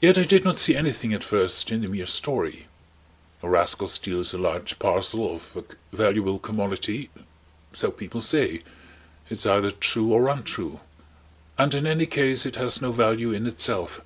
[0.00, 2.66] Yet I did not see anything at first in the mere story.
[3.40, 5.54] A rascal steals a large parcel of
[5.92, 7.08] a valuable commodity
[7.72, 8.64] so people say.
[9.30, 10.80] It's either true or untrue;
[11.56, 14.00] and in any case it has no value in itself.